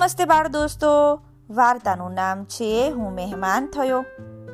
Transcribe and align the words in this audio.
નમસ્તે 0.00 0.24
બાળ 0.24 0.48
દોસ્તો. 0.48 1.20
વાર્તાનું 1.50 2.12
નામ 2.12 2.44
છે 2.44 2.90
હું 2.90 3.14
મહેમાન 3.14 3.66
થયો. 3.66 4.04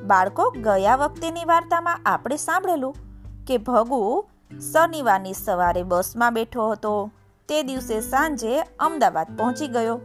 બાળકો, 0.04 0.50
ગયા 0.50 0.96
વખતેની 0.96 1.44
વાર્તામાં 1.44 2.00
આપણે 2.06 2.37
સાંભળેલું 2.37 2.96
કે 3.46 3.58
ભગુ 3.58 4.24
શનિવારની 4.72 5.32
સવારે 5.32 5.82
બસમાં 5.82 6.35
બેઠો 6.35 6.71
હતો. 6.71 7.10
તે 7.48 7.62
દિવસે 7.62 8.01
સાંજે 8.01 8.60
અમદાવાદ 8.60 9.37
પહોંચી 9.37 9.69
ગયો 9.69 10.01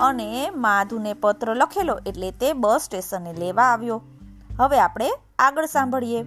અને 0.00 0.50
માધુને 0.50 1.12
પત્ર 1.12 1.56
લખેલો 1.56 1.98
એટલે 2.06 2.30
તે 2.30 2.52
બસ 2.52 2.80
સ્ટેશને 2.82 3.32
લેવા 3.32 3.62
આવ્યો. 3.62 4.02
હવે 4.58 4.80
આપણે 4.80 5.10
આગળ 5.38 5.66
સાંભળીએ. 5.66 6.22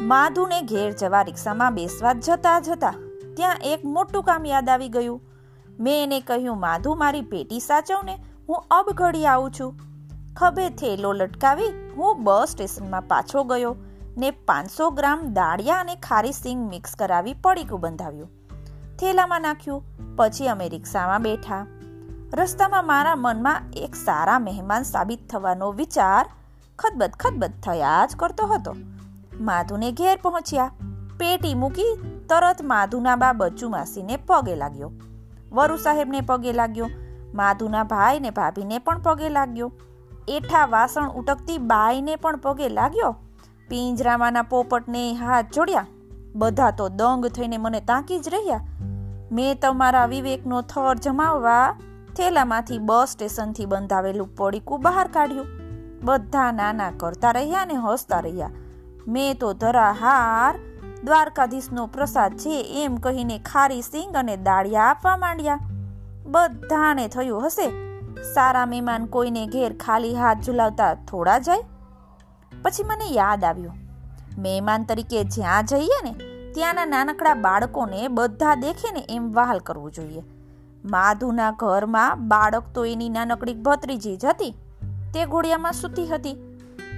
માધુને 0.00 0.62
ઘેર 0.62 0.92
જવા 0.92 1.22
રિક્ષામાં 1.22 1.74
બેસવા 1.74 2.12
જતા 2.12 2.60
જતા 2.60 2.94
ત્યાં 3.36 3.56
એક 3.64 3.84
મોટું 3.84 4.22
કામ 4.22 4.46
યાદ 4.46 4.68
આવી 4.68 4.88
ગયું. 4.88 5.29
મેં 5.80 6.02
એને 6.02 6.20
કહ્યું, 6.20 6.60
માધુ, 6.60 6.94
મારી 6.94 7.20
પેટી 7.20 7.60
સાચવને 7.60 8.18
હું 8.48 8.64
અબ 8.70 8.90
ઘડી 8.94 9.26
આવું 9.26 9.50
છું. 9.50 9.74
ખભે 10.36 10.68
થેલો 10.68 11.12
લટકાવી 11.12 11.92
હું 11.96 12.24
બસ 12.24 12.48
સ્ટેશનમાં 12.48 13.02
પાછો 13.02 13.44
ગયો 13.44 13.76
ને 14.18 14.30
પાંચસો 14.30 14.90
ગ્રામ 14.90 15.32
દાળિયા 15.32 15.76
અને 15.76 15.94
ખારી 15.94 16.32
સિંગ 16.32 16.70
મિક્સ 16.70 16.94
કરાવી 16.94 17.34
પડીકું 17.34 17.80
બંધાવ્યું. 17.80 18.30
થેલામાં 18.98 19.42
નાખ્યું, 19.42 19.82
પછી 20.16 20.48
અમે 20.48 20.68
રિક્ષામાં 20.68 21.22
બેઠા. 21.22 21.66
રસ્તામાં 22.34 22.86
મારા 22.86 23.14
મનમાં 23.16 23.62
એક 23.72 23.94
સારા 23.94 24.38
મહેમાન 24.38 24.82
સાબિત 24.82 25.30
થવાનો 25.30 25.72
વિચાર 25.72 26.26
ખદબદ 26.78 27.10
ખદબદ 27.10 27.52
થયા 27.62 28.06
જ 28.06 28.16
કરતો 28.16 28.46
હતો. 28.46 28.76
માધુને 29.40 29.92
ઘેર 29.92 30.18
પહોંચ્યા. 30.22 30.70
પેટી 31.18 31.54
મૂકી 31.54 31.98
તરત 32.28 32.62
માધુના 32.62 33.16
બા 33.16 33.32
બચ્ચુ 33.32 33.68
માસીને 33.68 34.16
પગે 34.16 34.54
લાગ્યો. 34.54 34.92
વરુ 35.52 35.76
સાહેબને 35.76 36.20
પગે 36.20 36.52
લાગ્યો. 36.52 36.88
માધુના 37.34 37.82
ભાઈ 37.82 38.20
ને 38.20 38.30
ભાભીને 38.30 38.78
પણ 38.78 38.98
પગે 38.98 39.28
લાગ્યો. 39.28 39.72
એઠા 40.28 40.66
વાસણ 40.66 41.08
ઉટકતી 41.08 41.58
બાઈને 41.58 42.16
પણ 42.16 42.36
પગે 42.36 42.68
લાગ્યો. 42.68 43.16
પિંજરામાંના 43.68 44.42
પોપટને 44.42 45.14
હાથ 45.14 45.46
જોડ્યા. 45.54 45.86
બધા 46.34 46.70
તો 46.70 46.88
દંગ 46.88 47.26
થઈને 47.26 47.56
મને 47.56 47.80
તાંકી 47.80 48.18
જ 48.18 48.28
રહ્યા. 48.28 48.60
મેં 49.32 49.60
તમારા 49.60 50.06
વિવેકનો 50.06 50.62
થર 50.62 50.94
જમાવવા 50.94 51.76
થેલામાંથી 52.16 52.78
બસ 52.78 53.08
સ્ટેશનથી 53.08 53.66
બંધાવેલું 53.66 54.36
પડીકું 54.36 54.80
બહાર 54.80 55.08
કાઢ્યું. 55.08 55.46
બધા 56.04 56.52
નાના 56.52 56.90
કરતા 56.90 57.30
રહ્યા 57.30 57.64
ને 57.64 57.74
હસતા 57.74 58.20
રહ્યા. 58.20 58.50
મેં 59.08 59.38
તો 59.38 59.52
ધરા 59.52 59.92
હાર 59.92 60.58
દ્વારકાધીશનો 61.04 61.86
પ્રસાદ 61.86 62.36
છે 62.36 62.84
એમ 62.84 62.96
કહીને 62.96 63.38
ખારી 63.38 63.82
સિંગ 63.82 64.16
અને 64.16 64.36
દાળિયા 64.36 64.82
આપવા 64.82 65.16
માંડ્યા. 65.16 65.58
બધાને 66.26 67.08
થયું 67.08 67.46
હશે. 67.46 67.90
સારા 68.34 68.66
મહેમાન 68.66 69.04
કોઈને 69.04 69.46
ઘેર 69.46 69.76
ખાલી 69.76 70.14
હાથ 70.14 70.40
ઝુલાવતા 70.40 70.94
થોડા 70.94 71.38
જાય. 71.38 71.62
પછી 72.62 72.84
મને 72.84 73.04
યાદ 73.12 73.44
આવ્યું. 73.44 73.72
મહેમાન 74.38 74.84
તરીકે 74.84 75.24
જ્યાં 75.24 75.64
જઈએ 75.64 76.10
ને, 76.10 76.12
ત્યાંના 76.52 76.84
નાનકડા 76.84 77.34
બાળકોને 77.34 78.08
બધા 78.08 78.54
દેખે 78.54 78.92
ને 78.92 79.06
એમ 79.10 79.32
વહાલ 79.32 79.58
કરવું 79.58 79.92
જોઈએ. 79.92 80.22
માધુના 80.84 81.50
ઘરમાં 81.50 82.28
બાળક 82.28 82.62
તો 82.74 82.84
એની 82.84 83.08
નાનકડી 83.08 83.54
ભત્રીજી 83.54 84.16
જ 84.16 84.24
હતી. 84.24 84.50
તે 85.14 85.24
ઘોડિયામાં 85.24 85.72
સૂતી 85.72 86.06
હતી. 86.06 86.32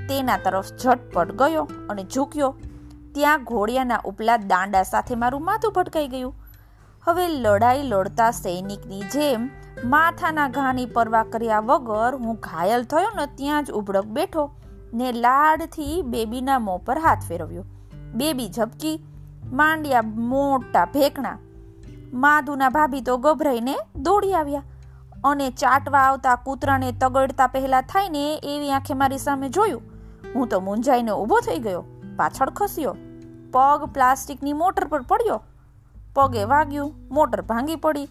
તેના 0.08 0.36
તરફ 0.36 0.66
ઝટપટ 0.76 1.32
ગયો 1.32 1.68
અને 1.90 2.06
ઝૂક્યો. 2.14 2.54
ત્યાં 3.14 3.44
ઘોડિયાના 3.44 4.00
ઉપલા 4.04 4.36
દાંડા 4.36 4.82
સાથે 4.82 5.14
મારું 5.14 5.44
માથું 5.44 5.72
ભટકાઈ 5.72 6.08
ગયું. 6.08 6.34
હવે 7.04 7.28
લડાઈ 7.28 7.82
લડતા 7.82 8.30
સૈનિકની 8.30 9.02
જેમ 9.12 9.46
માથાના 9.84 10.48
ઘાની 10.48 10.86
પરવા 10.86 11.22
કર્યા 11.24 11.60
વગર 11.60 12.16
હું 12.16 12.36
ઘાયલ 12.42 12.84
થયો 12.84 13.12
ને 13.16 13.26
ત્યાં 13.36 13.64
જ 13.64 13.70
ઉભડક 13.72 14.10
બેઠો 14.18 14.44
ને 14.94 15.12
લાડથી 15.12 16.02
બેબીના 16.02 16.58
મોં 16.58 16.84
પર 16.84 16.98
હાથ 16.98 17.24
ફેરવ્યો. 17.28 17.64
બેબી 18.14 18.48
ઝબકી, 18.48 18.96
માંડ્યા 19.52 20.02
મોટા 20.02 20.84
ભેકણા, 20.84 21.38
માધુના 22.14 22.68
ભાભી 22.68 23.00
તો 23.00 23.16
ગભરાઈને 23.16 23.76
દોડી 23.96 24.34
આવ્યા 24.34 24.62
અને 25.24 25.46
ચાટવા 25.50 26.02
આવતા 26.02 26.36
કૂતરાને 26.44 26.92
તગડતા 26.92 27.46
પહેલા 27.46 27.80
થાય 27.80 28.08
ને 28.08 28.24
એવી 28.44 28.70
આંખે 28.70 28.94
મારી 28.94 29.18
સામે 29.18 29.48
જોયું. 29.48 29.82
હું 30.34 30.48
તો 30.48 30.60
મૂંઝાઈને 30.60 31.12
ઊભો 31.12 31.40
થઈ 31.40 31.58
ગયો. 31.58 31.84
પાછળ 32.16 32.50
ખસ્યો. 32.50 32.96
પગ 33.52 33.84
પ્લાસ્ટિકની 33.84 34.52
મોટર 34.52 34.86
પર 34.86 35.02
પડ્યો. 35.02 35.42
પગે 36.14 36.44
વાગ્યું, 36.44 36.94
મોટર 37.10 37.42
ભાંગી 37.42 37.76
પડી. 37.76 38.08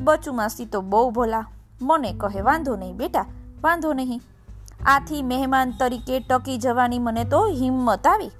બચુ 0.00 0.32
માસી 0.32 0.64
તો 0.64 0.80
બહુ 0.80 1.10
ભોલા. 1.10 1.46
મને 1.82 2.12
કહે, 2.12 2.40
વાંધો 2.40 2.76
નહીં 2.76 2.96
બેટા, 2.96 3.26
વાંધો 3.62 3.92
નહીં. 3.92 4.20
આથી 4.86 5.22
મહેમાન 5.22 5.70
તરીકે 5.70 6.20
ટકી 6.20 6.58
જવાની 6.58 6.98
મને 6.98 7.24
તો 7.24 7.46
હિંમત 7.46 8.06
આવી. 8.06 8.30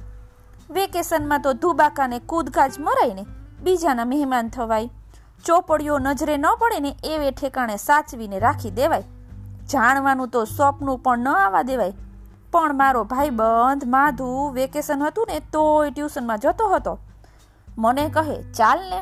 વેકેશનમાં 0.70 1.42
તો 1.42 1.52
ધુબાકાને 1.52 2.18
કૂદકાજ 2.18 2.72
મરાઈને 2.78 3.26
બીજાના 3.62 4.04
મહેમાન 4.04 4.48
થવાય. 4.48 4.90
ચોપડીઓ 5.44 5.98
નજરે 5.98 6.36
ન 6.36 6.44
પડે 6.58 6.80
ને 6.80 6.96
એવે 7.04 7.30
ઠેકાણે 7.30 7.76
સાચવીને 7.76 8.38
રાખી 8.38 8.70
દેવાય. 8.70 9.02
જાણવાનું 9.72 10.28
તો 10.28 10.44
સ્વપ્નું 10.44 10.98
પણ 10.98 11.18
ન 11.18 11.28
આવવા 11.28 11.62
દેવાય. 11.62 11.92
પણ 12.52 12.76
મારો 12.76 13.04
ભાઈ 13.04 13.30
બંધ, 13.30 13.84
માધુ, 13.86 14.28
વેકેશન 14.54 15.02
હતું 15.02 15.26
ને 15.28 15.40
તોય 15.52 15.90
ટ્યુશનમાં 15.90 16.38
જતો 16.38 16.68
હતો. 16.68 16.98
મને 17.78 18.08
કહે, 18.08 18.36
ચાલ 18.52 18.78
ને, 18.90 19.00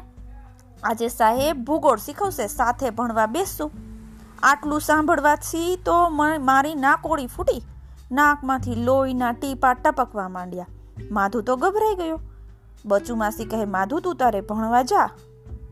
આજે 0.84 1.09
સાહેબ 1.09 1.65
ભૂગોળ 1.65 1.99
શીખવશે, 1.99 2.47
સાથે 2.47 2.91
ભણવા 2.91 3.27
બેસશું 3.27 3.71
આટલું 4.43 4.81
સાંભળવાથી 4.81 5.77
તો 5.85 5.95
મારી 6.41 6.75
નાકોળી 6.75 7.27
ફૂટી, 7.27 7.62
નાકમાંથી 8.12 8.75
લોહીના 8.75 9.33
ટીપા 9.33 9.75
ટપકવા 9.75 10.29
માંડ્યા. 10.29 10.67
માધુ 11.11 11.41
તો 11.43 11.56
ગભરાઈ 11.56 11.95
ગયો. 11.95 12.19
બચુ 12.85 13.17
માસી 13.17 13.45
કહે, 13.45 13.65
માધુ, 13.65 14.01
તું 14.01 14.17
તારે 14.17 14.41
ભણવા 14.41 14.83
જા. 14.83 15.09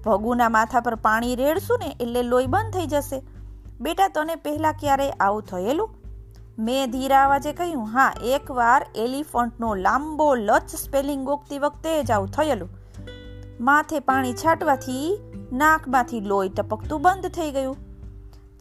ભગુના 0.04 0.48
માથા 0.48 0.80
પર 0.80 0.94
પાણી 0.94 1.36
રેડશું 1.36 1.78
ને 1.78 1.96
એટલે 2.00 2.22
લોહી 2.22 2.46
બંધ 2.46 2.72
થઈ 2.72 2.86
જશે. 2.86 3.20
બેટા, 3.80 4.08
તને 4.08 4.34
પહેલા 4.36 4.72
ક્યારે 4.72 5.10
આવું 5.10 5.42
થયેલું? 5.42 6.03
મેં 6.58 6.90
ધીરા 6.90 7.24
અવાજે 7.24 7.52
કહ્યું, 7.52 7.86
હા, 7.86 8.12
એકવાર 8.22 8.86
એલિફન્ટનો 8.94 9.74
લાંબો 9.74 10.34
લચ 10.34 10.68
સ્પેલિંગ 10.68 11.24
ગોખતી 11.24 11.58
વખતે 11.58 12.02
જ 12.02 12.10
આવું 12.10 12.28
થયેલું. 12.28 12.68
માથે 13.60 14.00
પાણી 14.00 14.32
છાંટવાથી 14.32 15.18
નાકમાંથી 15.52 16.20
લોહી 16.20 16.48
ટપકતું 16.48 17.02
બંધ 17.02 17.26
થઈ 17.26 17.50
ગયું. 17.50 17.76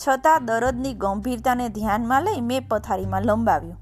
છતાં 0.08 0.46
દરદની 0.46 0.94
ગંભીરતાને 0.94 1.70
ધ્યાનમાં 1.70 2.24
લઈ 2.24 2.42
મેં 2.42 2.68
પથારીમાં 2.68 3.22
લંબાવ્યું. 3.22 3.78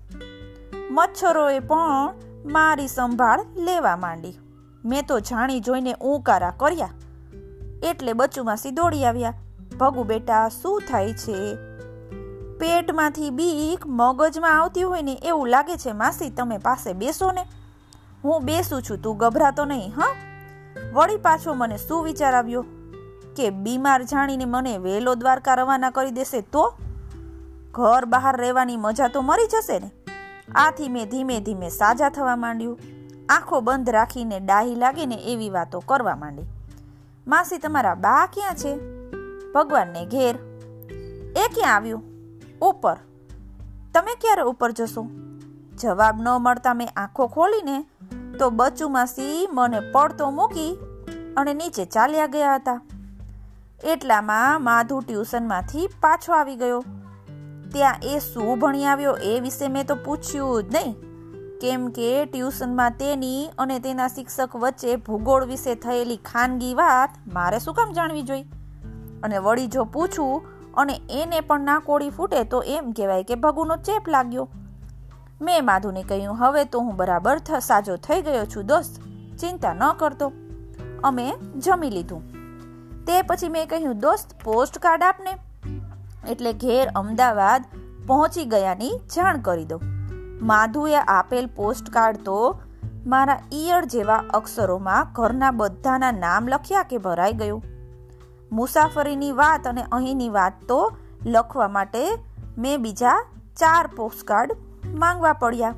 મચ્છરોએ 0.91 1.59
પણ 1.59 2.13
મારી 2.45 2.87
સંભાળ 2.87 3.45
લેવા 3.55 3.95
માંડી. 3.95 4.33
મેં 4.85 5.05
તો 5.07 5.19
જાણી 5.19 5.59
જોઈને 5.59 5.93
ઊંકારા 5.93 6.53
કર્યા. 6.57 6.89
એટલે 7.83 8.13
બચ્ચુમાં 8.13 8.57
દોડી 8.71 9.05
આવ્યા. 9.05 9.33
ભગુ 9.79 10.03
બેટા, 10.03 10.49
શું 10.49 10.81
થાય 10.89 11.13
છે? 11.13 11.57
પેટમાંથી 12.61 13.29
બીક 13.29 13.87
મગજમાં 13.87 14.61
આવતી 14.61 14.81
હોય 14.81 15.01
ને 15.01 15.13
એવું 15.13 15.47
લાગે 15.47 15.77
છે, 15.77 15.91
માસી, 15.91 16.29
તમે 16.29 16.57
પાસે 16.57 16.93
બેસો 16.93 17.31
ને. 17.31 17.45
હું 18.23 18.43
બેસું 18.43 18.81
છું, 18.81 19.01
તું 19.01 19.17
ગભરાતો 19.17 19.65
નહીં, 19.65 19.93
હા? 19.95 20.15
વળી 20.93 21.17
પાછો 21.17 21.53
મને 21.53 21.77
શું 21.77 22.03
વિચાર 22.03 22.33
આવ્યો? 22.33 22.65
કે 23.35 23.49
બીમાર 23.49 24.03
જાણીને 24.03 24.45
મને 24.45 24.77
વેલો 24.77 25.15
દ્વારકા 25.15 25.53
રવાના 25.53 25.89
કરી 25.89 26.11
દેશે 26.11 26.41
તો? 26.41 26.73
ઘર 27.71 28.05
બહાર 28.05 28.37
રહેવાની 28.37 28.77
મજા 28.77 29.07
તો 29.07 29.21
મરી 29.21 29.47
જશે 29.47 29.79
ને. 29.79 29.91
આથી 30.55 30.89
મેં 30.89 31.09
ધીમે 31.09 31.39
ધીમે 31.39 31.69
સાજા 31.69 32.09
થવા 32.09 32.35
માંડ્યું. 32.35 32.79
આંખો 33.29 33.61
બંધ 33.61 33.89
રાખીને 33.89 34.39
ડાહી 34.39 34.75
લાગે 34.75 35.05
ને 35.05 35.15
એવી 35.15 35.49
વાતો 35.49 35.79
કરવા 35.79 36.15
માંડી. 36.15 36.43
માસી, 37.27 37.57
તમારા 37.57 37.95
બા 37.95 38.25
ક્યાં 38.25 38.55
છે? 38.55 38.75
ભગવાનને 39.51 40.05
ઘેર. 40.05 40.35
એ 41.37 41.47
ક્યાં 41.55 41.75
આવ્યું? 41.75 42.10
ઉપર. 42.61 42.97
તમે 43.93 44.15
ક્યારે 44.21 44.41
ઉપર 44.41 44.71
જશો? 44.71 45.07
જવાબ 45.79 46.21
ન 46.21 46.27
મળતા 46.29 46.73
મેં 46.73 46.89
આંખો 46.95 47.27
ખોલીને 47.27 47.85
તો 48.39 48.49
બચુમાં 48.49 48.93
માસી 48.93 49.47
મને 49.51 49.79
પડતો 49.79 50.31
મૂકી 50.31 50.77
અને 51.37 51.53
નીચે 51.53 51.85
ચાલ્યા 51.85 52.27
ગયા 52.27 52.55
હતા. 52.55 52.81
એટલામાં 53.83 54.63
માધુ 54.63 54.99
ટ્યુશનમાંથી 54.99 55.87
પાછો 55.87 56.33
આવી 56.33 56.55
ગયો. 56.55 56.83
ત્યાં 57.71 57.95
એ 58.03 58.19
શું 58.19 58.59
ભણી 58.59 58.85
આવ્યો 58.85 59.13
એ 59.13 59.39
વિશે 59.39 59.67
મેં 59.67 59.85
તો 59.87 59.95
પૂછ્યું 59.95 60.63
જ 60.63 60.75
નહીં. 60.75 60.95
કેમ 61.61 61.87
કે 61.87 62.25
ટ્યુશનમાં 62.25 62.91
તેની 62.91 63.49
અને 63.57 63.79
તેના 63.79 64.07
શિક્ષક 64.07 64.55
વચ્ચે 64.55 64.95
ભૂગોળ 64.95 65.45
વિશે 65.45 65.75
થયેલી 65.75 66.17
ખાનગી 66.17 66.73
વાત 66.73 67.09
મારે 67.33 67.59
શું 67.59 67.73
કામ 67.73 67.93
જાણવી 67.93 68.21
જોઈ? 68.21 68.41
અને 69.23 69.37
વળી 69.37 69.67
જો 69.67 69.83
પૂછું 69.83 70.60
અને 70.77 71.01
એને 71.09 71.39
પણ 71.39 71.59
ના 71.59 71.79
કોળી 71.79 72.09
ફૂટે 72.09 72.43
તો 72.43 72.63
એમ 72.63 72.91
કહેવાય 72.91 73.23
કે 73.23 73.35
ભગુનો 73.35 73.75
ચેપ 73.75 74.09
લાગ્યો. 74.09 74.49
મેં 75.41 75.65
માધુને 75.65 76.03
કહ્યું, 76.03 76.35
હવે 76.37 76.65
તો 76.65 76.79
હું 76.79 76.95
બરાબર 76.95 77.37
સાજો 77.59 77.95
થઈ 77.95 78.21
ગયો 78.21 78.45
છું, 78.45 78.65
દોસ્ત. 78.65 79.01
ચિંતા 79.37 79.73
ન 79.73 79.93
કરતો. 79.93 80.31
અમે 81.03 81.33
જમી 81.57 81.89
લીધું. 81.89 82.31
તે 83.05 83.21
પછી 83.21 83.49
મેં 83.49 83.67
કહ્યું, 83.67 83.97
દોસ્ત, 83.97 84.43
પોસ્ટ 84.43 84.77
કાર્ડ 84.77 85.03
આપને. 85.03 85.37
એટલે 86.29 86.53
ઘેર 86.53 86.89
અમદાવાદ 86.95 87.65
પહોંચી 88.07 88.45
ગયાની 88.45 88.89
જાણ 88.89 89.37
કરી 89.39 89.65
દો. 89.65 89.81
માધુએ 90.41 90.95
આપેલ 90.95 91.47
પોસ્ટકાર્ડ 91.47 92.17
તો 92.17 92.61
મારા 93.05 93.39
ઈયળ 93.53 93.85
જેવા 93.85 94.23
અક્ષરોમાં 94.29 95.07
ઘરના 95.13 95.51
બધાના 95.51 96.11
નામ 96.11 96.47
લખ્યા 96.47 96.83
કે 96.83 96.97
ભરાઈ 96.97 97.33
ગયું. 97.33 97.63
મુસાફરીની 98.51 99.31
વાત 99.31 99.67
અને 99.67 99.83
અહીંની 99.91 100.29
વાત 100.29 100.53
તો 100.67 100.97
લખવા 101.25 101.67
માટે 101.67 102.07
મેં 102.57 102.81
બીજા 102.81 103.25
ચાર 103.57 103.87
પોસ્ટકાર્ડ 103.87 104.55
માંગવા 104.95 105.33
પડ્યા. 105.33 105.71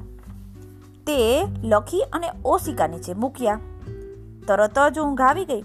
તે 1.08 1.46
લખી 1.64 2.02
અને 2.02 2.31
ઓશિકા 2.46 2.88
નીચે 2.88 3.14
મૂક્યા. 3.14 3.60
તરત 4.48 4.80
જ 4.92 5.00
ઊંઘ 5.00 5.22
આવી 5.22 5.46
ગઈ. 5.46 5.62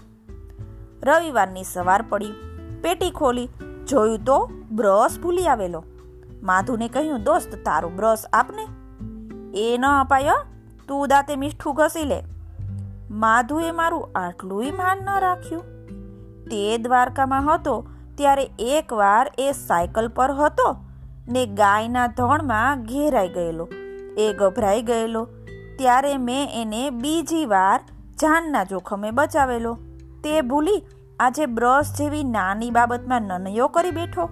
રવિવારની 1.03 1.63
સવાર 1.63 2.01
પડી. 2.01 2.31
પેટી 2.81 3.11
ખોલી. 3.11 3.49
જોયું 3.87 4.25
તો 4.25 4.49
બ્રશ 4.71 5.19
ભૂલી 5.19 5.47
આવેલો. 5.47 5.83
માધુને 6.43 6.87
કહ્યું, 6.87 7.23
દોસ્ત, 7.23 7.55
તારું 7.55 7.95
બ્રશ 7.95 8.25
આપને. 8.33 8.67
એ 9.59 9.77
ન 9.77 9.85
અપાયો. 9.85 10.35
તું 10.87 11.07
દાંતે 11.07 11.35
મીઠું 11.35 11.75
ઘસી 11.75 12.05
લે. 12.05 12.23
માધુએ 13.11 13.71
મારું 13.71 14.09
આટલું 14.15 14.63
માન 14.77 14.97
ન 14.97 15.19
રાખ્યું. 15.19 15.78
તે 16.51 16.77
દ્વારકામાં 16.77 17.55
હતો, 17.55 17.87
ત્યારે 18.17 18.49
એકવાર 18.59 19.31
એ 19.37 19.51
સાયકલ 19.51 20.07
પર 20.07 20.31
હતો 20.31 20.75
ને 21.27 21.45
ગાયના 21.45 22.07
ધણમાં 22.07 22.83
ઘેરાઈ 22.83 23.29
ગયેલો. 23.29 23.69
એ 24.17 24.33
ગભરાઈ 24.33 24.81
ગયેલો. 24.81 25.27
ત્યારે 25.77 26.17
મેં 26.17 26.61
એને 26.61 26.89
બીજી 26.89 27.45
વાર 27.45 27.79
જાનના 28.21 28.63
જોખમે 28.63 29.11
બચાવેલો. 29.11 29.73
તે 30.23 30.41
ભૂલી 30.41 30.83
આજે 31.19 31.45
બ્રશ 31.45 31.97
જેવી 31.97 32.23
નાની 32.23 32.71
બાબતમાં 32.71 33.21
નનયો 33.21 33.67
કરી 33.67 33.91
બેઠો. 33.91 34.29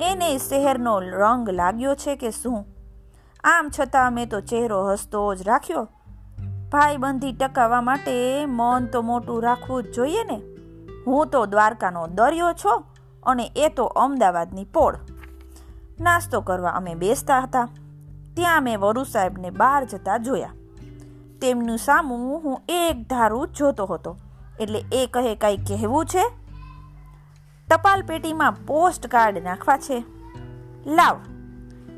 એને 0.00 0.38
શહેરનો 0.38 1.00
રંગ 1.00 1.50
લાગ્યો 1.50 1.94
છે 1.94 2.16
કે 2.16 2.30
શું? 2.30 2.66
આમ 3.44 3.70
છતાં 3.80 4.12
મેં 4.12 4.28
તો 4.28 4.40
ચહેરો 4.40 4.90
હસતો 4.90 5.34
જ 5.34 5.48
રાખ્યો. 5.48 5.88
ભાઈબંધી 6.72 7.32
ટકાવવા 7.32 7.80
માટે 7.80 8.46
મન 8.46 8.86
તો 8.86 9.02
મોટું 9.02 9.42
રાખવું 9.42 9.82
જ 9.82 9.92
જોઈએ 9.92 10.24
ને. 10.24 10.55
હું 11.06 11.26
તો 11.26 11.46
દ્વારકાનો 11.46 12.06
દરિયો 12.06 12.52
છો 12.52 12.84
અને 13.22 13.52
એ 13.56 13.68
તો 13.68 13.84
અમદાવાદની 13.84 14.64
પોળ. 14.64 14.96
નાસ્તો 16.00 16.40
કરવા 16.40 16.70
અમે 16.70 16.94
બેસતા 16.94 17.40
હતા. 17.40 17.68
ત્યાં 18.36 18.62
મેં 18.62 18.80
વરુ 18.80 19.04
સાહેબને 19.04 19.50
બહાર 19.50 19.84
જતા 19.84 20.16
જોયા. 20.16 20.50
તેમનું 21.42 21.78
સામું 21.78 22.42
હું 22.42 22.62
એક 22.68 23.08
ધારું 23.08 23.48
જોતો 23.48 23.84
હતો. 23.84 24.16
એટલે 24.60 24.84
એ 24.92 25.06
કહે, 25.06 25.34
કંઈ 25.34 25.56
કહેવું 25.56 26.06
છે? 26.06 26.24
ટપાલ 27.70 28.02
પેટીમાં 28.02 28.52
પોસ્ટ 28.52 29.06
કાર્ડ 29.06 29.38
નાખવા 29.38 29.76
છે. 29.76 30.04
લાવ. 30.86 31.20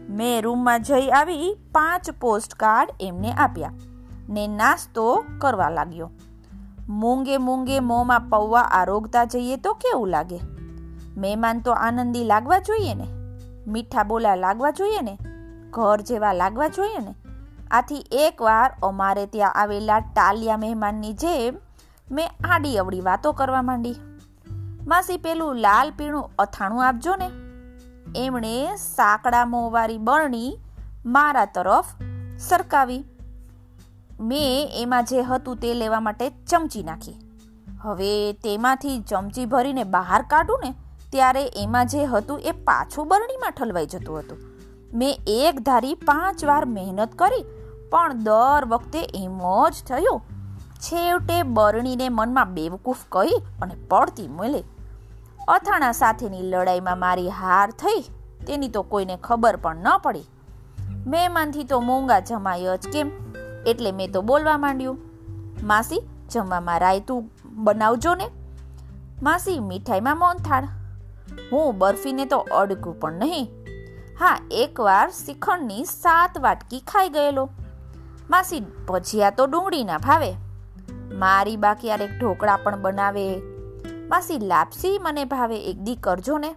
મેં 0.08 0.42
રૂમમાં 0.42 0.82
જઈ 0.82 1.08
આવી 1.08 1.56
પાંચ 1.72 2.10
પોસ્ટ 2.10 2.54
કાર્ડ 2.54 2.90
એમને 3.00 3.32
આપ્યા 3.32 3.72
ને 4.28 4.46
નાસ્તો 4.46 5.24
કરવા 5.38 5.68
લાગ્યો. 5.68 6.10
મૂંગે 6.88 7.36
મૂંગે 7.36 7.80
મોંમાં 7.80 8.20
પૌવા 8.20 8.60
આરોગતા 8.60 9.24
જઈએ 9.24 9.56
તો 9.56 9.74
કેવું 9.74 10.08
લાગે? 10.08 10.40
મહેમાન 11.16 11.60
તો 11.60 11.72
આનંદી 11.72 12.24
લાગવા 12.24 12.58
જોઈએ 12.58 12.94
ને? 12.94 13.06
મીઠા 13.66 14.02
બોલા 14.02 14.34
લાગવા 14.34 14.70
જોઈએ 14.70 15.00
ને? 15.00 15.18
ઘર 15.70 16.00
જેવા 16.00 16.32
લાગવા 16.32 16.68
જોઈએ 16.68 16.98
ને? 16.98 17.14
આથી 17.70 18.06
એકવાર 18.12 18.76
અમારે 18.82 19.26
ત્યાં 19.26 19.52
આવેલા 19.52 19.98
ટાલિયા 19.98 20.56
મહેમાનની 20.56 21.12
જેમ 21.12 21.56
મેં 22.10 22.30
આડી 22.44 22.78
અવડી 22.78 23.00
વાતો 23.00 23.32
કરવા 23.32 23.62
માંડી. 23.62 23.94
માસી, 24.86 25.16
પેલું 25.16 25.56
લાલ 25.56 25.90
પીણું 25.90 26.30
અથાણું 26.38 26.86
આપજો 26.86 27.16
ને. 27.16 27.30
એમણે 28.16 28.76
સાંકડા 28.76 29.44
મોંવારી 29.44 29.98
બરણી 29.98 30.58
મારા 31.06 31.44
તરફ 31.44 31.84
સરકાવી. 32.38 33.07
મેં 34.20 34.68
એમાં 34.74 35.04
જે 35.04 35.22
હતું 35.22 35.56
તે 35.56 35.74
લેવા 35.74 36.00
માટે 36.00 36.30
ચમચી 36.30 36.82
નાખી. 36.82 37.16
હવે 37.82 38.32
તેમાંથી 38.32 38.98
ચમચી 39.00 39.44
ભરીને 39.46 39.84
બહાર 39.84 40.22
કાઢું 40.22 40.60
ને, 40.64 40.74
ત્યારે 41.10 41.44
એમાં 41.46 41.86
જે 41.86 42.04
હતું 42.04 42.40
એ 42.40 42.52
પાછું 42.52 43.08
બરણીમાં 43.08 43.50
ઠલવાઈ 43.50 43.86
જતું 43.86 44.18
હતું. 44.18 44.38
મેં 44.94 45.14
એક 45.26 45.60
ધારી 45.60 45.94
પાંચ 45.94 46.44
વાર 46.44 46.64
મહેનત 46.64 47.14
કરી, 47.14 47.44
પણ 47.90 48.18
દર 48.22 48.64
વખતે 48.64 49.00
એમ 49.14 49.38
જ 49.70 49.84
થયું. 49.86 50.20
છેવટે 50.80 51.42
બરણીને 51.42 52.08
મનમાં 52.08 52.54
બેવકૂફ 52.54 53.04
કહી 53.08 53.38
અને 53.62 53.74
પડતી 53.88 54.28
મળે 54.28 54.64
અથાણા 55.48 55.92
સાથેની 55.92 56.42
લડાઈમાં 56.42 56.98
મારી 56.98 57.28
હાર 57.28 57.70
થઈ, 57.70 58.02
તેની 58.46 58.68
તો 58.68 58.82
કોઈને 58.82 59.16
ખબર 59.22 59.56
પણ 59.56 59.76
ન 59.76 59.98
પડી. 60.02 60.26
મહેમાનથી 61.06 61.64
તો 61.64 61.80
મોંઘા 61.80 62.20
જમાય 62.20 62.76
જ 62.76 62.92
કેમ? 62.92 63.27
એટલે 63.66 63.92
મેં 63.92 64.12
તો 64.12 64.22
બોલવા 64.22 64.58
માંડ્યું. 64.58 64.98
માસી, 65.62 66.02
જમવામાં 66.30 66.80
રાયતું 66.80 67.30
બનાવજો 67.54 68.14
ને. 68.14 68.30
માસી, 69.22 69.58
મીઠાઈમાં 69.58 70.18
મોનથાળ 70.18 70.64
હું 71.52 71.78
બરફીને 71.78 72.24
તો 72.24 72.38
અડકું 72.38 73.00
પણ 73.00 73.12
નહીં. 73.12 73.50
હા, 74.20 74.38
એકવાર 74.50 75.10
શ્રીખંડની 75.10 75.84
સાત 75.84 76.38
વાટકી 76.38 76.80
ખાઈ 76.80 77.08
ગયેલો. 77.08 77.50
માસી 78.30 78.60
ભજીયા 78.60 79.30
તો 79.30 79.46
ડુંગળીના 79.46 79.98
ભાવે. 79.98 80.32
મારી 81.12 81.56
બાકી 81.56 81.88
યાર 81.88 82.02
એક 82.02 82.18
ઢોકળા 82.18 82.56
પણ 82.56 82.82
બનાવે. 82.82 83.36
માસી, 84.08 84.38
લાપસી 84.38 84.98
મને 84.98 85.24
ભાવે, 85.24 85.58
એક 85.58 85.78
દી 85.82 85.96
કરજો 85.96 86.38
ને. 86.38 86.54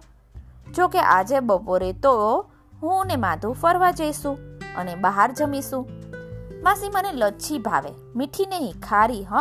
જો 0.76 0.88
કે 0.88 0.98
આજે 0.98 1.40
બપોરે 1.40 1.92
તો 1.92 2.40
હું 2.82 3.06
ને 3.06 3.16
માધુ 3.16 3.52
ફરવા 3.52 3.90
જઈશું 3.90 4.38
અને 4.76 4.94
બહાર 4.94 5.32
જમીશું. 5.32 6.01
માસી 6.62 6.88
મને 6.88 7.12
લચ્છી 7.12 7.58
ભાવે. 7.58 7.92
મીઠી 8.16 8.46
નહીં, 8.46 8.74
ખારી, 8.88 9.24
હ? 9.24 9.32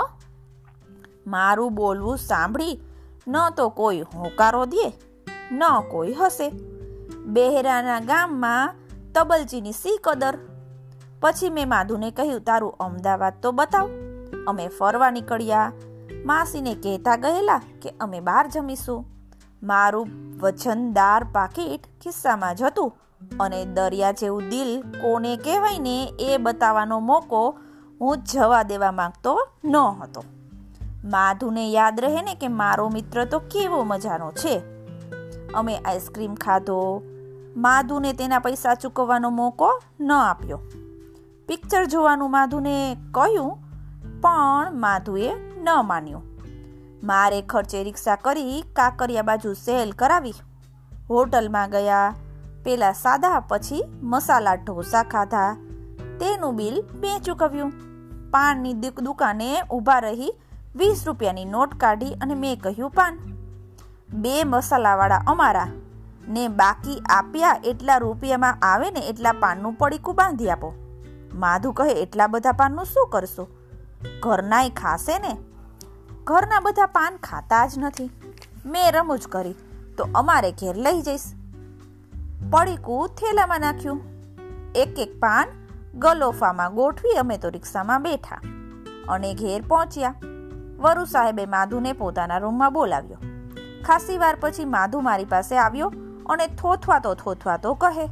મારું 1.27 1.75
બોલવું 1.75 2.17
સાંભળી 2.17 2.79
ન 3.27 3.35
તો 3.57 3.69
કોઈ 3.69 4.01
હોકારો 4.01 4.65
દે, 4.65 4.85
ન 5.51 5.61
કોઈ 5.91 6.13
હશે 6.13 6.49
બેહરાના 7.25 7.99
ગામમાં 7.99 8.75
તબલચીની 9.13 9.71
સી 9.71 9.99
કદર. 10.03 10.37
પછી 11.21 11.49
મેં 11.49 11.69
માધુને 11.69 12.11
કહ્યું, 12.11 12.41
તારું 12.41 12.77
અમદાવાદ 12.79 13.33
તો 13.41 13.51
બતાવ. 13.51 13.89
અમે 14.47 14.67
ફરવા 14.67 15.11
નીકળ્યા. 15.11 15.71
માસીને 16.25 16.73
કહેતા 16.75 17.15
ગયેલા 17.15 17.61
કે 17.81 17.89
અમે 17.99 18.19
બહાર 18.19 18.47
જમીશું. 18.47 19.05
મારું 19.63 20.07
વજનદાર 20.41 21.23
પાકીટ 21.23 21.83
ખિસ્સામાં 22.03 22.55
જ 22.55 22.63
હતું. 22.63 22.91
અને 23.39 23.65
દરિયા 23.65 24.11
જેવું 24.11 24.49
દિલ 24.49 24.81
કોને 24.81 25.37
કહેવાય 25.37 25.79
ને 25.79 26.13
એ 26.19 26.37
બતાવવાનો 26.37 26.99
મોકો 26.99 27.59
હું 28.01 28.17
જવા 28.17 28.63
દેવા 28.63 28.91
માંગતો 28.91 29.47
ન 29.63 29.75
હતો. 29.75 30.23
માધુને 31.03 31.69
યાદ 31.69 31.99
રહે 31.99 32.21
ને 32.21 32.33
કે 32.33 32.47
મારો 32.47 32.89
મિત્ર 32.89 33.25
તો 33.25 33.39
કેવો 33.39 33.83
મજાનો 33.83 34.31
છે. 34.31 34.61
અમે 35.53 35.77
આઈસ્ક્રીમ 35.77 36.35
ખાધો. 36.35 37.01
માધુને 37.57 38.13
તેના 38.13 38.39
પૈસા 38.39 38.75
ચૂકવવાનો 38.75 39.29
મોકો 39.29 39.81
ન 39.99 40.11
આપ્યો. 40.11 40.59
પિક્ચર 41.47 41.85
જોવાનું 41.85 42.31
માધુને 42.31 42.97
કહ્યું, 43.11 43.57
પણ 44.21 44.75
માધુએ 44.75 45.31
ન 45.63 45.67
માન્યું. 45.83 46.23
મારે 47.03 47.41
ખર્ચે 47.41 47.83
રિક્ષા 47.83 48.15
કરી 48.15 48.63
કાકરિયા 48.73 49.21
બાજુ 49.21 49.53
સેલ 49.53 49.91
કરાવી. 49.91 50.33
હોટલમાં 51.09 51.69
ગયા. 51.69 52.15
પેલા 52.63 52.91
સાદા 52.93 53.39
પછી 53.39 53.83
મસાલા 54.03 54.53
ઢોસા 54.55 55.03
ખાધા. 55.03 55.55
તેનું 56.19 56.55
બિલ 56.55 56.83
મેં 56.95 57.19
ચૂકવ્યું. 57.19 57.73
પાનની 58.31 58.73
દુકાને 58.73 59.61
ઊભા 59.61 59.99
રહી 59.99 60.33
વીસ 60.75 61.03
રૂપિયાની 61.05 61.45
નોટ 61.45 61.75
કાઢી 61.75 62.13
અને 62.13 62.35
મેં 62.35 62.59
કહ્યું, 62.59 62.91
પાન. 62.91 63.17
બે 64.13 64.43
મસાલાવાળા 64.43 65.23
અમારા 65.27 65.67
ને 66.27 66.47
બાકી 66.47 66.99
આપ્યા 67.09 67.59
એટલા 67.63 67.97
રૂપિયામાં 67.97 68.57
આવે 68.61 68.91
ને 68.91 68.99
એટલા 68.99 69.31
પાનનું 69.31 69.73
પડીકું 69.73 70.15
બાંધી 70.15 70.49
આપો. 70.49 70.73
માધુ 71.33 71.71
કહે, 71.71 71.91
એટલા 71.91 72.27
બધા 72.27 72.51
પાનનું 72.51 72.85
શું 72.85 73.09
કરશો? 73.09 73.47
ઘરનાય 74.23 74.69
ખાશે 74.69 75.19
ને? 75.19 75.37
ઘરના 76.23 76.59
બધા 76.59 76.85
પાન 76.85 77.17
ખાતા 77.17 77.67
જ 77.67 77.77
નથી. 77.77 78.09
મેં 78.65 78.91
રમૂજ 78.91 79.27
કરી, 79.27 79.55
તો 79.97 80.07
અમારે 80.15 80.51
ઘેર 80.51 80.75
લઈ 80.75 81.01
જઈશ. 81.01 81.21
પડીકું 82.49 83.09
થેલામાં 83.09 83.59
નાખ્યું. 83.59 84.01
એક 84.75 84.99
એક 84.99 85.19
પાન 85.19 85.47
ગલોફામાં 85.99 86.75
ગોઠવી 86.75 87.17
અમે 87.17 87.37
તો 87.37 87.49
રિક્ષામાં 87.49 88.03
બેઠા 88.03 88.41
અને 89.09 89.33
ઘેર 89.33 89.61
પહોંચ્યા. 89.67 90.15
વરુ 90.77 91.05
સાહેબે 91.05 91.45
માધુને 91.45 91.93
પોતાના 91.93 92.37
રૂમમાં 92.37 92.73
બોલાવ્યો. 92.73 93.17
ખાસી 93.85 94.17
વાર 94.17 94.37
પછી 94.39 94.65
માધુ 94.65 94.99
મારી 94.99 95.25
પાસે 95.25 95.57
આવ્યો 95.57 95.93
અને 96.25 96.47
થોથવાતો 96.47 97.13
થોથવાતો 97.13 97.73
કહે, 97.73 98.07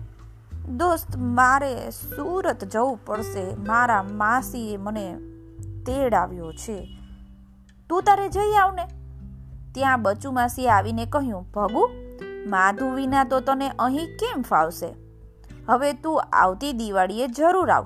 દોસ્ત, 0.70 1.18
મારે 1.18 1.90
સુરત 1.90 2.66
જવું 2.66 3.06
પડશે. 3.06 3.56
મારા 3.56 4.04
માસીએ 4.04 4.78
મને 4.78 5.18
તેડાવ્યો 5.86 6.52
છે. 6.52 6.98
તું 7.90 8.04
તારે 8.04 8.30
જઈ 8.30 8.54
આવને. 8.54 8.86
ત્યાં 9.74 10.02
બચુ 10.02 10.32
માસીએ 10.32 10.70
આવીને 10.70 11.06
કહ્યું, 11.06 11.52
ભગુ 11.52 11.90
માધુ 12.48 12.90
વિના 12.90 13.24
તો 13.24 13.40
તને 13.40 13.70
અહીં 13.80 14.08
કેમ 14.08 14.42
ફાવશે? 14.42 14.96
હવે 15.68 15.94
તું 15.94 16.24
આવતી 16.34 16.74
દિવાળીએ 16.74 17.28
જરૂર 17.28 17.70
આવ. 17.70 17.86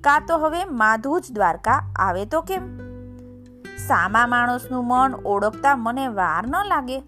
કાં 0.00 0.26
તો 0.26 0.38
હવે 0.38 0.64
માધુ 0.64 1.20
જ 1.20 1.32
દ્વારકા 1.32 1.92
આવે 1.98 2.24
તો 2.24 2.40
કેમ? 2.40 2.78
સામા 3.88 4.26
માણસનું 4.26 4.86
મન 4.86 5.14
ઓળખતા 5.14 5.76
મને 5.76 6.08
વાર 6.08 6.46
ન 6.46 6.56
લાગે. 6.66 7.02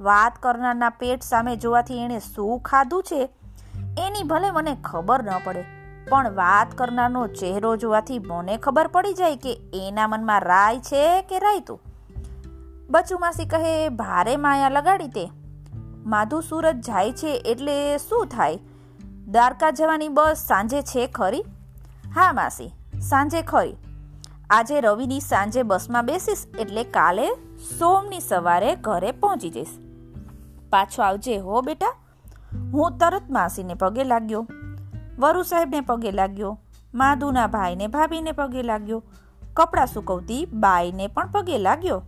વાત 0.00 0.42
કરનારના 0.42 0.88
પેટ 0.88 1.22
સામે 1.22 1.56
જોવાથી 1.56 1.98
એણે 1.98 2.18
શું 2.18 2.60
ખાધું 2.60 3.02
છે? 3.02 3.28
એની 3.98 4.22
ભલે 4.22 4.50
મને 4.50 4.76
ખબર 4.84 5.22
ન 5.22 5.30
પડે, 5.44 5.62
પણ 6.08 6.30
વાત 6.30 6.78
કરનારનો 6.78 7.26
ચહેરો 7.26 7.76
જોવાથી 7.76 8.18
મને 8.18 8.56
ખબર 8.56 8.86
પડી 8.86 9.12
જાય 9.12 9.36
કે 9.36 9.60
એના 9.74 10.06
મનમાં 10.06 10.40
રાય 10.40 10.78
છે 10.78 11.22
કે 11.22 11.38
રાયતું 11.38 11.80
બચુમાસી 12.90 13.44
કહે, 13.44 13.88
ભારે 13.88 14.36
માયા 14.36 14.68
લગાડી 14.68 15.08
તે 15.08 15.30
માધુ 16.06 16.40
સુરત 16.40 16.76
જાય 16.76 17.12
છે 17.12 17.36
એટલે 17.36 17.98
શું 17.98 18.26
થાય? 18.26 18.58
દ્વારકા 19.28 19.70
જવાની 19.70 20.08
બસ 20.08 20.36
સાંજે 20.36 20.82
છે 20.82 21.06
ખરી? 21.06 21.44
હા 22.14 22.32
માસી, 22.32 22.70
સાંજે 23.00 23.42
ખરી. 23.42 23.76
આજે 24.50 24.80
રવિની 24.80 25.20
સાંજે 25.20 25.62
બસમાં 25.62 26.06
બેસીશ 26.06 26.46
એટલે 26.58 26.84
કાલે 26.84 27.28
સોમની 27.78 28.20
સવારે 28.20 28.76
ઘરે 28.76 29.12
પહોંચી 29.12 29.50
જઈશ. 29.50 29.68
પાછો 30.70 31.02
આવજે 31.02 31.36
હો 31.38 31.60
બેટા. 31.60 31.94
હું 32.72 32.98
તરત 32.98 33.30
માસીને 33.30 33.74
પગે 33.74 34.04
લાગ્યો. 34.04 34.46
વરુ 35.18 35.42
સાહેબને 35.42 35.80
પગે 35.80 36.10
લાગ્યો. 36.10 36.58
માધુના 36.94 37.46
ભાઈને 37.46 37.86
ભાભીને 37.86 38.32
પગે 38.32 38.62
લાગ્યો. 38.62 39.02
કપડાં 39.54 39.86
સુકવતી 39.86 40.46
બાઈને 40.46 41.06
પણ 41.06 41.30
પગે 41.32 41.58
લાગ્યો. 41.58 42.02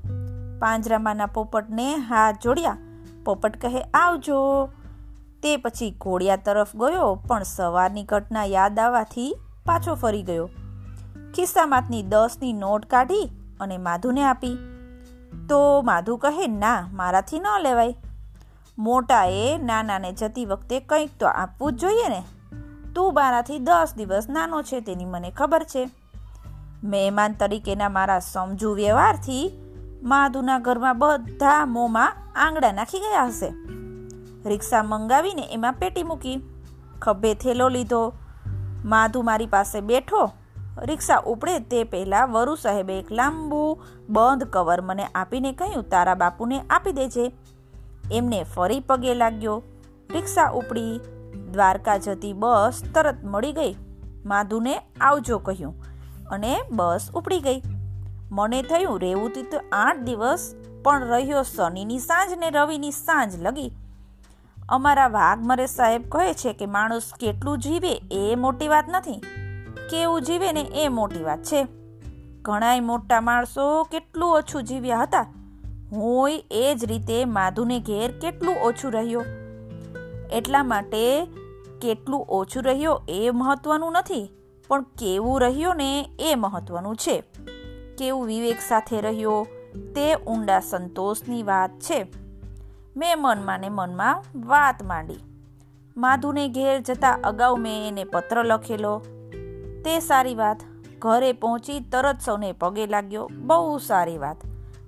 પાંજરામાંના 0.59 1.27
પોપટને 1.27 1.95
હાથ 1.97 2.37
જોડ્યા. 2.45 2.77
પોપટ 3.25 3.61
કહે, 3.61 3.81
આવજો. 3.81 4.69
તે 5.43 5.57
પછી 5.57 5.91
ઘોડિયા 6.01 6.37
તરફ 6.37 6.77
ગયો, 6.77 7.15
પણ 7.15 7.43
સવારની 7.43 8.05
ઘટના 8.05 8.45
યાદ 8.45 8.79
આવવાથી 8.79 9.37
પાછો 9.67 9.95
ફરી 9.95 10.23
ગયો. 10.23 10.49
ખિસ્સામાંથી 11.35 12.03
દસની 12.03 12.53
નોટ 12.53 12.87
કાઢી 12.87 13.31
અને 13.61 13.79
માધુને 13.79 14.25
આપી. 14.25 14.59
તો 15.49 15.83
માધુ 15.83 16.17
કહે, 16.17 16.47
ના, 16.47 16.89
મારાથી 16.93 17.39
ન 17.39 17.47
લેવાય. 17.61 17.97
મોટાએ 18.79 19.59
નાનાને 19.59 20.13
જતી 20.13 20.47
વખતે 20.47 20.81
કંઈક 20.81 21.11
તો 21.21 21.27
આપવું 21.27 21.73
જ 21.73 21.81
જોઈએ 21.81 22.09
ને. 22.09 22.23
તું 22.95 23.15
મારાથી 23.15 23.59
દસ 23.59 23.95
દિવસ 23.97 24.29
નાનો 24.31 24.63
છે, 24.63 24.81
તેની 24.81 25.05
મને 25.05 25.31
ખબર 25.31 25.63
છે. 25.63 25.91
મહેમાન 26.85 27.33
તરીકેના 27.33 27.89
મારા 27.89 28.19
સમજુ 28.19 28.75
વ્યવહારથી 28.75 29.64
માધુના 30.05 30.59
ઘરમાં 30.59 30.99
બધા 30.99 31.67
મોંમાં 31.67 32.17
આંગળા 32.37 32.73
નાખી 32.73 32.99
ગયા 32.99 33.27
હશે. 33.27 33.53
રિક્ષા 34.49 34.83
મંગાવીને 34.83 35.43
એમાં 35.43 35.73
પેટી 35.73 36.03
મૂકી, 36.03 36.43
ખભે 37.03 37.35
થેલો 37.35 37.69
લીધો. 37.69 38.13
માધુ 38.85 39.23
મારી 39.23 39.47
પાસે 39.47 39.81
બેઠો. 39.81 40.31
રિક્ષા 40.83 41.23
ઉપડે 41.27 41.59
તે 41.59 41.85
પહેલાં 41.85 42.33
વરુ 42.33 42.55
સાહેબે 42.55 42.99
એક 42.99 43.13
લાંબુ 43.13 43.79
બંધ 44.09 44.45
કવર 44.45 44.81
મને 44.81 45.05
આપીને 45.05 45.53
કહ્યું, 45.53 45.89
તારા 45.89 46.15
બાપુને 46.15 46.61
આપી 46.71 46.93
દેજે. 46.93 47.33
એમને 48.13 48.45
ફરી 48.45 48.81
પગે 48.81 49.15
લાગ્યો. 49.15 49.63
રિક્ષા 50.11 50.51
ઉપડી, 50.51 51.01
દ્વારકા 51.53 51.97
જતી 51.97 52.33
બસ 52.33 52.83
તરત 52.95 53.25
મળી 53.25 53.53
ગઈ. 53.53 53.75
માધુને 54.27 54.79
આવજો 55.01 55.39
કહ્યું 55.39 55.75
અને 56.29 56.61
બસ 56.71 57.11
ઉપડી 57.15 57.41
ગઈ. 57.41 57.61
મને 58.33 58.63
થયું 58.63 59.01
રહેવું 59.01 59.31
તો 59.31 59.61
આઠ 59.73 59.99
દિવસ, 59.99 60.55
પણ 60.85 61.05
રહ્યો 61.05 61.43
શનિની 61.43 61.99
સાંજ 61.99 62.39
ને 62.39 62.51
રવિની 62.51 62.91
સાંજ 62.91 63.43
લગી. 63.43 63.71
અમારા 64.69 65.09
વાઘમરે 65.09 65.67
સાહેબ 65.67 66.09
કહે 66.09 66.35
છે 66.35 66.53
કે 66.53 66.67
માણસ 66.67 67.13
કેટલું 67.21 67.59
જીવે 67.59 68.01
એ 68.13 68.35
મોટી 68.35 68.69
વાત 68.69 68.85
નથી. 68.89 69.21
કેવું 69.91 70.23
જીવે 70.23 70.53
ને 70.53 70.61
એ 70.61 70.89
મોટી 70.89 71.25
વાત 71.25 71.43
છે. 71.43 71.67
ઘણાય 72.43 72.81
મોટા 72.81 73.21
માણસો 73.21 73.83
કેટલું 73.83 74.31
ઓછું 74.31 74.65
જીવ્યા 74.65 75.03
હતા. 75.03 75.27
હું 75.93 76.31
એ 76.51 76.75
જ 76.75 76.85
રીતે 76.85 77.25
માધુને 77.25 77.81
ઘેર 77.81 78.19
કેટલું 78.19 78.57
ઓછું 78.57 78.93
રહ્યો. 78.93 79.25
એટલા 80.33 80.63
માટે 80.63 81.27
કેટલું 81.81 82.27
ઓછું 82.29 82.63
રહ્યો 82.63 83.03
એ 83.09 83.31
મહત્વનું 83.31 83.93
નથી, 83.93 84.31
પણ 84.69 84.83
કેવું 84.83 85.41
રહ્યો 85.41 85.73
ને 85.73 86.09
એ 86.21 86.35
મહત્વનું 86.35 86.97
છે. 86.97 87.34
કેવું 87.99 88.27
વિવેક 88.27 88.61
સાથે 88.61 89.01
રહ્યો 89.01 89.47
તે 89.95 90.15
ઊંડા 90.15 90.61
સંતોષની 90.61 91.43
વાત 91.43 91.71
છે. 91.71 92.07
મેં 92.97 93.15
મનમાં 93.19 93.61
ને 93.61 93.69
મનમાં 93.69 94.25
વાત 94.35 94.83
માંડી. 94.83 95.15
માધુને 95.97 96.49
ઘેર 96.49 96.81
જતા 96.81 97.19
અગાઉ 97.25 97.57
મેં 97.57 97.89
એને 97.89 98.05
પત્ર 98.05 98.45
લખેલો. 98.45 98.99
તે 99.85 100.01
સારી 100.01 100.35
વાત. 100.35 100.63
ઘરે 100.99 101.33
પહોંચી 101.33 101.81
તરત 101.81 102.21
સૌને 102.21 102.53
પગે 102.53 102.87
લાગ્યો. 102.87 103.31
બહુ 103.39 103.79
સારી 103.79 104.19
વાત. 104.19 104.37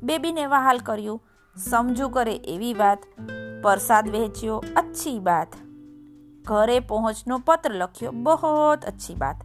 બેબીને 0.02 0.46
વહાલ 0.46 0.78
કર્યું. 0.78 1.22
સમજુ 1.56 2.08
કરે 2.08 2.32
એવી 2.32 2.74
વાત. 2.74 2.98
પ્રસાદ 3.62 4.08
વહેંચ્યો. 4.08 4.64
અચ્છી 4.76 5.18
વાત. 5.18 5.48
ઘરે 6.44 6.80
પહોંચનો 6.80 7.38
પત્ર 7.38 7.70
લખ્યો. 7.70 8.10
બહોત 8.10 8.84
અચ્છી 8.84 9.14
બાત 9.14 9.36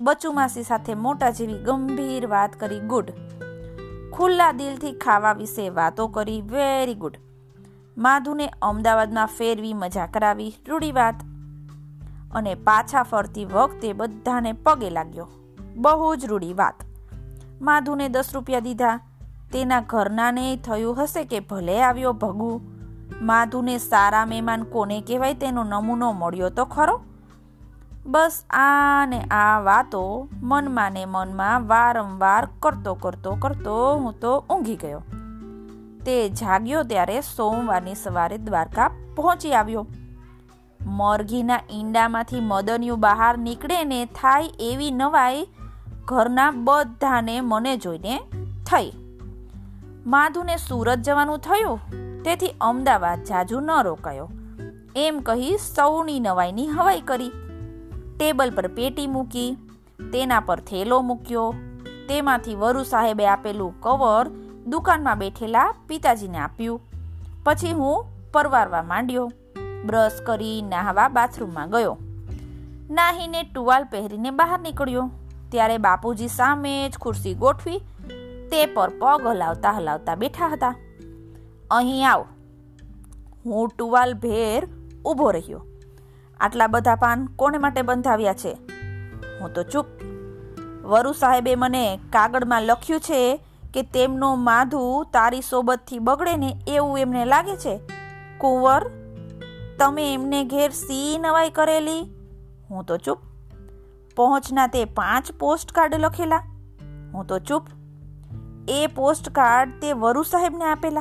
બચુ 0.00 0.32
માસી 0.32 0.62
સાથે 0.62 0.94
મોટા 0.94 1.30
જેવી 1.30 1.54
ગંભીર 1.54 2.26
વાત 2.26 2.60
કરી 2.60 2.80
ગુડ. 2.80 3.10
ખુલ્લા 4.12 4.52
દિલથી 4.52 4.92
ખાવા 4.92 5.32
વિશે 5.32 5.68
વાતો 5.68 6.08
કરી 6.08 6.40
વેરી 6.40 6.94
ગુડ 6.94 7.16
માધુને 7.98 8.52
અમદાવાદમાં 8.62 9.26
ફેરવી 9.26 9.74
મજા 9.74 10.06
કરાવી 10.06 10.54
રૂડી 10.68 10.92
વાત. 10.92 11.14
અને 12.32 12.54
પાછા 12.54 13.02
ફરતી 13.02 13.44
વખતે 13.44 13.92
બધાને 13.92 14.52
પગે 14.52 14.90
લાગ્યો. 14.90 15.28
બહુ 15.76 16.16
જ 16.16 16.24
રૂડી 16.24 16.54
વાત. 16.54 16.74
માધુને 17.62 18.08
દસ 18.08 18.30
રૂપિયા 18.34 18.60
દીધા. 18.60 19.00
તેના 19.52 19.80
ઘરનાને 19.80 20.56
થયું 20.56 21.02
હશે 21.02 21.24
કે 21.24 21.40
ભલે 21.40 21.82
આવ્યો 21.82 22.12
ભગુ? 22.12 22.60
માધુને 23.22 23.78
સારા 23.78 24.26
મહેમાન 24.26 24.62
કોને 24.62 25.00
કહેવાય 25.00 25.34
તેનો 25.34 25.64
નમૂનો 25.64 26.12
મળ્યો 26.12 26.48
તો 26.48 26.64
ખરો? 26.64 27.00
બસ 28.06 28.44
આ 28.50 29.06
ને 29.06 29.20
આ 29.30 29.60
વાતો 29.60 30.28
મનમાં 30.42 30.92
ને 30.92 31.04
મનમાં 31.04 31.66
વારંવાર 31.66 32.48
કરતો 32.60 32.94
કરતો 32.94 33.34
કરતો 33.34 33.74
હું 33.94 34.14
તો 34.20 34.32
ઊંઘી 34.50 34.76
ગયો. 34.76 35.02
તે 36.04 36.28
જાગ્યો 36.28 36.82
ત્યારે 36.82 37.20
સોમવારની 37.20 37.94
સવારે 37.94 38.38
દ્વારકા 38.38 38.90
પહોંચી 39.16 39.52
આવ્યો. 39.52 39.86
મરઘીના 40.80 41.60
ઈંડામાંથી 41.70 42.40
મદનિયું 42.40 43.00
બહાર 43.00 43.38
નીકળે 43.38 43.84
ને 43.84 44.04
થાય 44.04 44.44
એવી 44.60 44.90
નવાઈ 44.90 45.46
ઘરના 46.04 46.50
બધાને 46.50 47.40
મને 47.40 47.76
જોઈને 47.76 48.16
થઈ. 48.66 48.90
માધુને 50.06 50.56
સુરત 50.56 50.98
જવાનું 50.98 51.38
થયું, 51.38 51.78
તેથી 52.22 52.54
અમદાવાદ 52.60 53.24
જાજુ 53.24 53.60
ન 53.60 53.70
રોકાયો. 53.82 54.28
એમ 54.96 55.20
કહી 55.20 55.58
સૌની 55.74 56.20
નવાઈની 56.20 56.68
હવાઈ 56.68 57.00
કરી. 57.00 57.32
ટેબલ 58.20 58.50
પર 58.50 58.66
પેટી 58.66 59.06
મૂકી, 59.06 59.56
તેના 60.12 60.40
પર 60.40 60.60
થેલો 60.60 61.00
મૂક્યો. 61.00 61.54
તેમાંથી 62.08 62.54
વરુ 62.54 62.82
સાહેબે 62.82 63.26
આપેલું 63.26 63.80
કવર 63.80 64.28
દુકાનમાં 64.66 65.18
બેઠેલા 65.18 65.74
પિતાજીને 65.86 66.38
આપ્યું. 66.38 66.80
પછી 67.44 67.72
હું 67.72 68.04
પરવારવા 68.32 68.82
માંડ્યો. 68.82 69.32
બ્રશ 69.86 70.20
કરી 70.26 70.62
નાહવા 70.62 71.08
બાથરૂમમાં 71.08 71.70
ગયો. 71.70 71.98
નાહીને 72.90 73.42
ટુવાલ 73.42 73.84
પહેરીને 73.84 74.30
બહાર 74.30 74.60
નીકળ્યો. 74.60 75.10
ત્યારે 75.50 75.78
બાપુજી 75.78 76.28
સામે 76.28 76.88
જ 76.88 76.98
ખુરશી 76.98 77.34
ગોઠવી 77.34 77.78
તે 78.50 78.66
પર 78.66 78.90
પગ 78.98 79.26
હલાવતા 79.26 79.70
હલાવતા 79.70 80.14
બેઠા 80.14 80.46
હતા. 80.46 80.74
અહીં 81.70 82.10
આવ. 82.10 82.26
હું 83.46 83.68
ટુવાલ 83.68 84.14
ભેર 84.14 84.68
ઊભો 85.04 85.30
રહ્યો. 85.30 85.66
આટલા 86.40 86.66
બધા 86.66 86.94
પાન 86.94 87.26
કોને 87.26 87.58
માટે 87.58 87.82
બંધાવ્યા 87.82 88.32
છે? 88.32 88.58
હું 89.40 89.52
તો 89.52 89.62
ચૂપ. 89.62 89.86
વરુ 90.82 91.12
સાહેબે 91.12 91.54
મને 91.54 91.98
કાગળમાં 92.12 92.62
લખ્યું 92.62 93.00
છે 93.00 93.40
કે 93.74 93.82
તેમનો 93.82 94.34
માધુ 94.34 95.04
તારી 95.12 95.40
સોબતથી 95.40 95.98
બગડે 95.98 96.36
ને 96.36 96.60
એવું 96.66 96.98
એમને 96.98 97.24
લાગે 97.24 97.56
છે. 97.56 97.80
કુંવર, 98.38 98.90
તમે 99.78 100.14
એમને 100.14 100.44
ઘેર 100.44 100.70
સી 100.70 101.18
નવાઈ 101.18 101.50
કરેલી? 101.50 102.14
હું 102.70 102.84
તો 102.84 102.96
ચૂપ. 102.96 103.18
પહોંચના 104.16 104.66
તે 104.66 104.84
પાંચ 104.84 105.32
પોસ્ટકાર્ડ 105.32 105.94
લખેલા? 105.94 106.36
હું 107.14 107.26
તો 107.26 107.38
ચૂપ. 107.38 107.66
એ 108.68 108.86
પોસ્ટકાર્ડ 108.86 109.70
તે 109.80 109.92
વરુ 109.92 110.22
સાહેબને 110.22 110.64
આપેલા? 110.64 111.00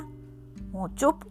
હું 0.73 0.95
ચૂપ. 0.95 1.28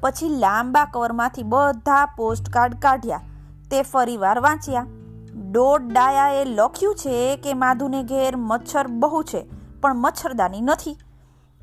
પછી 0.00 0.28
લાંબા 0.28 0.84
કવરમાંથી 0.84 1.42
બધા 1.42 2.06
પોસ્ટ 2.06 2.50
કાર્ડ 2.50 2.74
કાઢ્યા. 2.74 3.20
તે 3.70 3.82
ફરીવાર 3.82 4.40
વાંચ્યા. 4.40 4.86
ડોટ 5.50 5.82
ડાયાએ 5.82 6.44
લખ્યું 6.44 6.94
છે 6.94 7.36
કે 7.36 7.54
માધુને 7.54 8.02
ઘેર 8.02 8.36
મચ્છર 8.36 8.86
બહુ 8.86 9.22
છે, 9.22 9.46
પણ 9.80 9.94
મચ્છરદાની 9.94 10.60
નથી. 10.60 10.94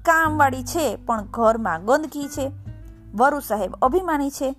કામવાળી 0.06 0.64
છે, 0.64 0.96
પણ 0.96 1.24
ઘરમાં 1.24 1.86
ગંદકી 1.86 2.28
છે. 2.28 2.52
વરુ 3.16 3.40
સાહેબ 3.40 3.76
અભિમાની 3.76 4.30
છે. 4.30 4.56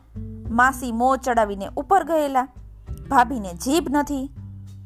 માસી 0.50 0.92
મો 0.92 1.16
ચડાવીને 1.16 1.68
ઉપર 1.76 2.04
ગયેલા. 2.04 2.48
ભાભીને 3.10 3.54
જીભ 3.54 3.86
નથી. 3.90 4.30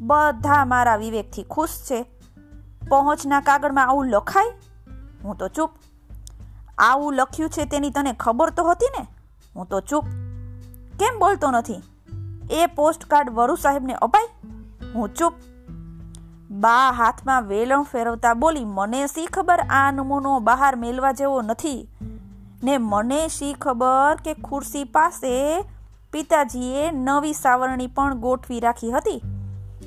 બધા 0.01 0.65
મારા 0.65 0.97
વિવેકથી 0.97 1.43
ખુશ 1.43 1.71
છે. 1.71 2.03
પહોંચના 2.89 3.41
કાગળમાં 3.41 3.87
આવું 3.87 4.07
લખાય? 4.07 4.45
હું 5.25 5.37
તો 5.37 5.49
ચૂપ. 5.49 5.71
આવું 6.81 7.15
લખ્યું 7.15 7.51
છે 7.51 7.65
તેની 7.65 7.91
તને 7.91 8.13
ખબર 8.13 8.51
તો 8.51 8.65
હતી 8.65 8.91
ને? 8.99 9.07
હું 9.57 9.69
તો 9.69 9.81
ચૂપ. 9.81 10.05
કેમ 10.99 11.19
બોલતો 11.19 11.51
નથી? 11.51 11.83
એ 12.51 12.67
પોસ્ટકાર્ડ 12.67 13.31
વરુ 13.31 13.57
સાહેબને 13.57 13.93
અપાય? 13.93 14.29
હું 14.95 15.15
ચૂપ. 15.15 15.33
બા 16.51 16.91
હાથમાં 16.91 17.43
વેલણ 17.43 17.83
ફેરવતા 17.83 18.35
બોલી, 18.35 18.65
મને 18.65 19.07
શી 19.07 19.27
ખબર 19.27 19.61
આ 19.61 19.91
નમૂનો 19.91 20.41
બહાર 20.41 20.77
મેલવા 20.77 21.13
જેવો 21.13 21.43
નથી? 21.43 21.89
ને 22.65 22.79
મને 22.79 23.29
શી 23.29 23.53
ખબર 23.53 24.17
કે 24.25 24.35
ખુરશી 24.35 24.85
પાસે 24.85 25.65
પિતાજીએ 26.13 26.91
નવી 26.91 27.33
સાવરણી 27.33 27.87
પણ 27.87 28.15
ગોઠવી 28.15 28.61
રાખી 28.61 28.91
હતી? 28.91 29.23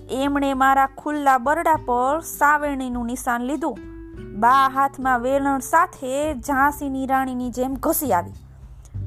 એમણે 0.09 0.53
મારા 0.53 0.88
ખુલ્લા 0.88 1.38
બરડા 1.38 1.75
પર 1.85 2.19
સાવરણીનું 2.19 3.05
નિશાન 3.05 3.41
લીધું. 3.41 3.92
બા 4.33 4.67
હાથમાં 4.67 5.19
વેલણ 5.19 5.59
સાથે 5.59 6.33
ઝાંસીની 6.33 7.07
રાણીની 7.07 7.49
જેમ 7.49 7.73
ઘસી 7.73 8.13
આવી. 8.13 8.31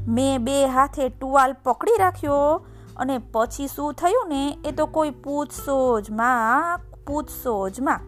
મેં 0.09 0.45
બે 0.45 0.67
હાથે 0.67 1.09
ટુવાલ 1.09 1.53
પકડી 1.53 1.97
રાખ્યો 1.99 2.67
અને 2.97 3.19
પછી 3.19 3.67
શું 3.67 3.95
થયું 3.95 4.29
ને, 4.29 4.59
એ 4.65 4.73
તો 4.73 4.87
કોઈ 4.87 5.11
પૂછશો 5.11 6.01
જ 6.01 6.11
માં, 6.11 6.79
પૂછશો 7.07 7.69
જ 7.69 7.81
માં. 7.81 8.01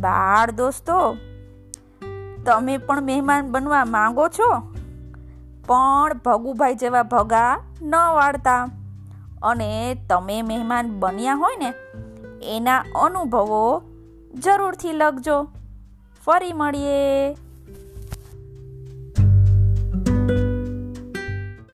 બાળ 0.00 0.50
દોસ્તો, 0.50 1.16
તમે 2.46 2.78
પણ 2.78 3.02
મહેમાન 3.02 3.50
બનવા 3.50 3.84
માંગો 3.84 4.28
છો? 4.28 4.60
પણ 5.66 6.12
ભગુભાઈ 6.24 6.74
જેવા 6.74 7.02
ભગા 7.02 7.60
ન 7.82 7.94
વાળતા. 7.94 8.68
અને 9.42 9.96
તમે 10.10 10.42
મહેમાન 10.42 11.00
બન્યા 11.00 11.34
હોય 11.34 11.56
ને, 11.56 11.72
એના 12.56 12.78
અનુભવો 12.78 13.82
જરૂરથી 14.34 14.92
લખજો. 14.92 15.48
ફરી 16.26 16.52
મળીએ. 16.52 17.36